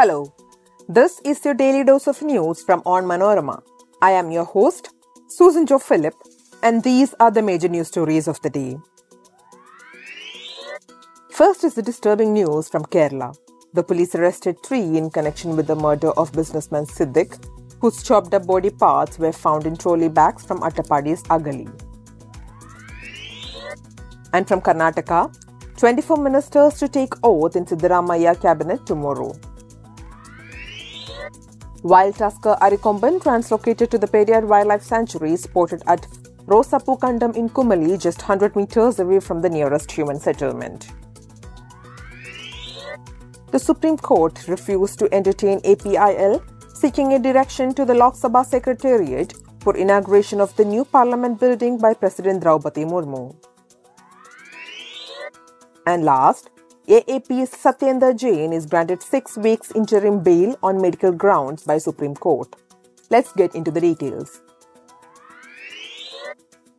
[0.00, 0.32] Hello,
[0.88, 3.62] this is your daily dose of news from Onmanorama.
[4.00, 4.88] I am your host,
[5.28, 6.14] Susan Jo Philip,
[6.62, 8.78] and these are the major news stories of the day.
[11.30, 13.36] First is the disturbing news from Kerala.
[13.74, 17.36] The police arrested three in connection with the murder of businessman Siddique,
[17.82, 21.68] whose chopped up body parts were found in trolley bags from Attappadi's Agali.
[24.32, 25.30] And from Karnataka,
[25.76, 29.38] 24 ministers to take oath in Siddaramaiah cabinet tomorrow.
[31.82, 36.06] Wild tusker Arikomban translocated to the Periyar Wildlife Sanctuary spotted at
[36.46, 40.92] Rosapukandam in Kumily, just 100 meters away from the nearest human settlement.
[43.50, 46.42] The Supreme Court refused to entertain a PIL
[46.74, 51.78] seeking a direction to the Lok Sabha Secretariat for inauguration of the new parliament building
[51.78, 53.34] by President Draupadi Murmu.
[55.86, 56.50] And last,
[56.90, 62.56] AAP's Satyendra Jain is granted six weeks interim bail on medical grounds by Supreme Court.
[63.10, 64.40] Let's get into the details.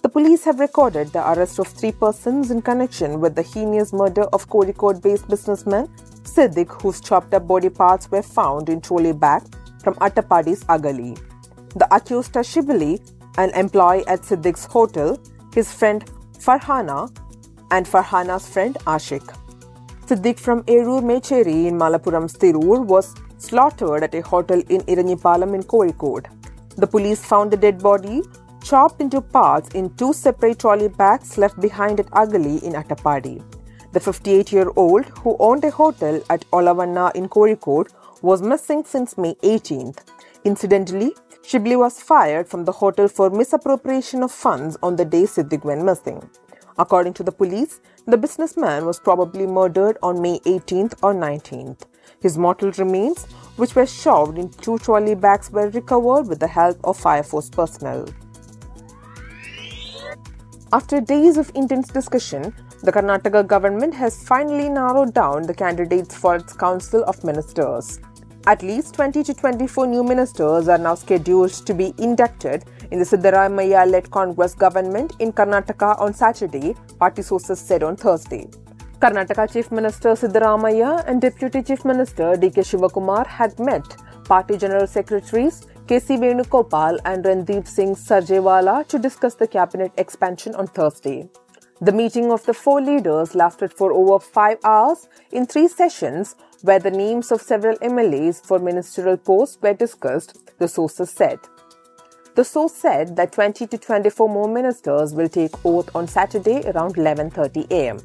[0.00, 4.22] The police have recorded the arrest of three persons in connection with the heinous murder
[4.32, 5.88] of Kozhikode-based businessman
[6.24, 9.42] Siddique, whose chopped up body parts were found in trolley bag
[9.84, 11.20] from Attappadi's Agali.
[11.74, 12.44] The accused are
[13.36, 15.20] an employee at Siddique's hotel,
[15.52, 17.14] his friend Farhana,
[17.70, 19.34] and Farhana's friend Ashik.
[20.08, 25.62] Siddique from Erur Mecheri in Malappuram's Tirur was slaughtered at a hotel in Eranhipalam in
[25.62, 26.28] Kozhikode.
[26.76, 28.22] The police found the dead body
[28.62, 33.44] chopped into parts in two separate trolley bags left behind at Agali in Attappadi.
[33.92, 37.90] The 58 year old, who owned a hotel at Olavanna in Kozhikode,
[38.22, 39.98] was missing since May 18th.
[40.44, 45.64] Incidentally, Shibli was fired from the hotel for misappropriation of funds on the day Siddique
[45.64, 46.22] went missing.
[46.78, 51.82] According to the police, the businessman was probably murdered on May 18th or 19th.
[52.20, 53.24] His mortal remains,
[53.56, 57.50] which were shoved in two trolley bags, were recovered with the help of Fire Force
[57.50, 58.06] personnel.
[60.72, 66.36] After days of intense discussion, the Karnataka government has finally narrowed down the candidates for
[66.36, 67.98] its Council of Ministers.
[68.46, 73.04] At least 20 to 24 new ministers are now scheduled to be inducted in the
[73.04, 78.48] Siddaramaiah led Congress government in Karnataka on Saturday, party sources said on Thursday.
[79.00, 82.62] Karnataka Chief Minister Siddaramaiah and Deputy Chief Minister D.K.
[82.62, 86.16] Shivakumar had met party General Secretaries K.C.
[86.16, 91.28] Venugopal and Randeep Singh Surjewala to discuss the cabinet expansion on Thursday.
[91.80, 96.78] The meeting of the four leaders lasted for over five hours in three sessions, where
[96.80, 101.38] the names of several MLAs for ministerial posts were discussed, the sources said.
[102.38, 106.94] The source said that 20 to 24 more ministers will take oath on Saturday around
[106.94, 107.98] 11:30 a.m.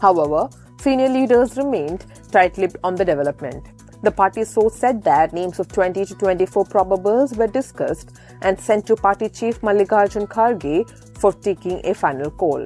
[0.00, 0.48] However,
[0.80, 3.72] senior leaders remained tight-lipped on the development.
[4.04, 8.12] The party source said that names of 20 to 24 probables were discussed
[8.42, 10.88] and sent to party chief Mallikarjun Kharge
[11.18, 12.64] for taking a final call.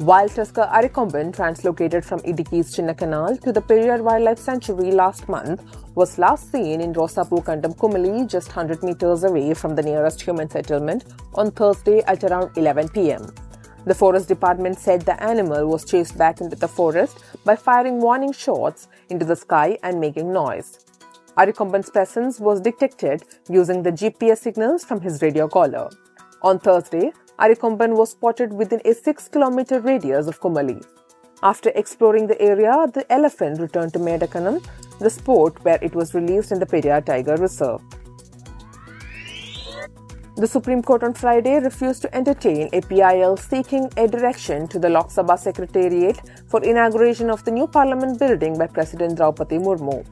[0.00, 5.60] Wild tusker Arikomban, translocated from Idukki's Chinnakanal to the Periyar Wildlife Sanctuary last month,
[5.96, 10.48] was last seen in Rosapu Kandam Kumily, just 100 meters away from the nearest human
[10.48, 11.04] settlement,
[11.34, 13.26] on Thursday at around 11 pm.
[13.86, 18.32] The Forest Department said the animal was chased back into the forest by firing warning
[18.32, 20.78] shots into the sky and making noise.
[21.36, 25.90] Arikomban's presence was detected using the GPS signals from his radio collar.
[26.42, 30.84] On Thursday, Arikomban was spotted within a 6 kilometer radius of Kumily.
[31.40, 34.66] After exploring the area, the elephant returned to Medakanam,
[34.98, 37.80] the spot where it was released in the Periyar Tiger Reserve.
[40.36, 44.88] The Supreme Court on Friday refused to entertain a PIL seeking a direction to the
[44.88, 50.04] Lok Sabha Secretariat for inauguration of the new parliament building by President Draupadi Murmu.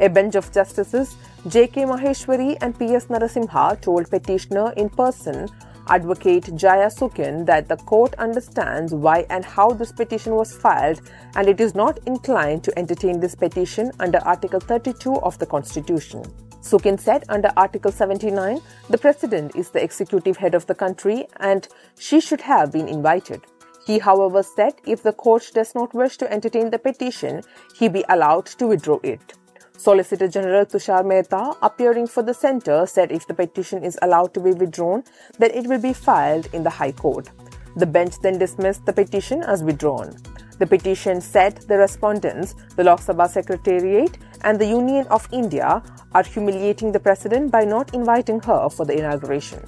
[0.00, 1.16] A bench of justices
[1.48, 1.84] J.K.
[1.84, 3.06] Maheshwari and P.S.
[3.06, 5.46] Narasimha told petitioner in person
[5.88, 11.00] Advocate Jaya Sukin that the court understands why and how this petition was filed
[11.36, 16.22] and it is not inclined to entertain this petition under Article 32 of the Constitution.
[16.62, 18.60] Sukin said under Article 79,
[18.90, 21.66] the President is the executive head of the country and
[21.98, 23.40] she should have been invited.
[23.86, 27.42] He, however, said if the court does not wish to entertain the petition,
[27.76, 29.32] he be allowed to withdraw it.
[29.80, 34.40] Solicitor General Tushar Mehta, appearing for the centre, said if the petition is allowed to
[34.40, 35.02] be withdrawn,
[35.38, 37.30] then it will be filed in the High Court.
[37.76, 40.14] The bench then dismissed the petition as withdrawn.
[40.58, 45.82] The petition said the respondents, the Lok Sabha Secretariat, and the Union of India
[46.12, 49.66] are humiliating the president by not inviting her for the inauguration.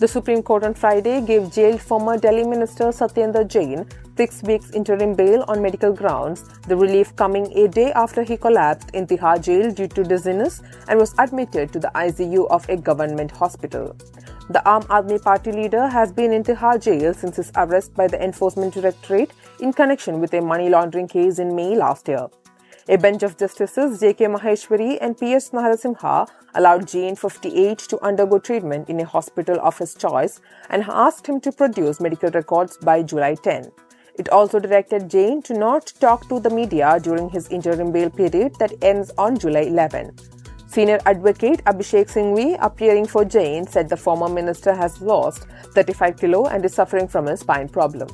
[0.00, 3.86] The Supreme Court on Friday gave jailed former Delhi Minister Satyendra Jain
[4.16, 8.90] six weeks interim bail on medical grounds, the relief coming a day after he collapsed
[8.90, 13.30] in Tihar jail due to dizziness and was admitted to the ICU of a government
[13.30, 13.96] hospital.
[14.50, 18.22] The Aam Aadmi Party leader has been in Tihar jail since his arrest by the
[18.22, 22.26] Enforcement Directorate in connection with a money laundering case in May last year.
[22.88, 24.26] A bench of justices J.K.
[24.26, 25.50] Maheshwari and P.S.
[25.50, 30.40] Narasimha allowed Jain 58 to undergo treatment in a hospital of his choice
[30.70, 33.70] and asked him to produce medical records by July 10.
[34.16, 38.54] It also directed Jain to not talk to the media during his interim bail period
[38.60, 40.16] that ends on July 11.
[40.68, 46.46] Senior advocate Abhishek Singhvi, appearing for Jain, said the former minister has lost 35 kilo
[46.46, 48.08] and is suffering from a spine problem.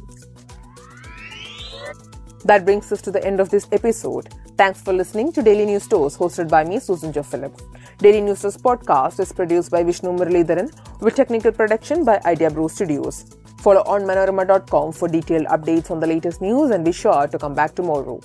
[2.45, 4.29] That brings us to the end of this episode.
[4.61, 7.63] Thanks for listening to Daily News Tours hosted by me, Susan Jo Phillips.
[7.97, 10.69] Daily News Tours podcast is produced by Vishnu Muralidharan
[11.01, 13.25] with technical production by Idea Brew Studios.
[13.61, 17.75] Follow onmanorama.com for detailed updates on the latest news and be sure to come back
[17.75, 18.21] tomorrow.